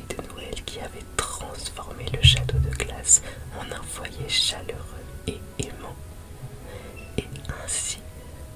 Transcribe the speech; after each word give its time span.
de 0.00 0.16
Noël 0.32 0.54
qui 0.64 0.80
avait 0.80 1.04
transformé 1.16 2.06
le 2.14 2.22
château 2.22 2.58
de 2.58 2.70
glace 2.70 3.22
en 3.58 3.70
un 3.70 3.82
foyer 3.82 4.28
chaleureux 4.28 5.04
et 5.26 5.38
aimant. 5.58 5.96
Et 7.18 7.24
ainsi, 7.64 7.98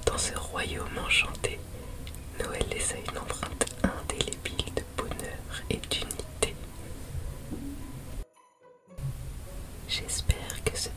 dans 0.05 0.17
ce 0.17 0.35
royaume 0.35 0.97
enchanté, 1.05 1.59
Noël 2.43 2.63
laissa 2.71 2.95
une 3.11 3.17
empreinte 3.19 3.65
indélébile 3.83 4.73
de 4.75 4.83
bonheur 4.95 5.61
et 5.69 5.77
d'unité. 5.77 6.55
J'espère 9.87 10.63
que 10.65 10.75
ce 10.77 10.89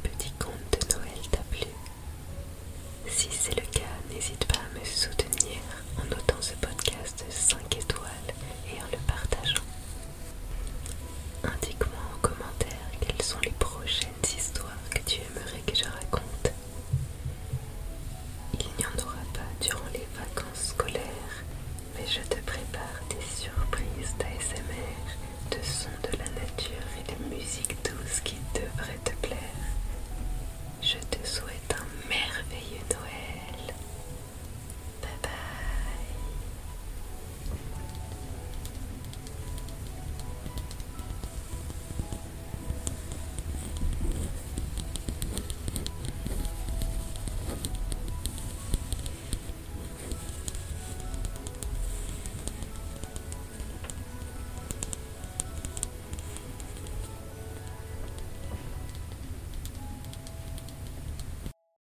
1년 18.59 19.00